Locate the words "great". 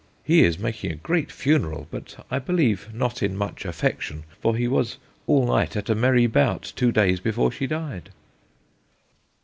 0.95-1.29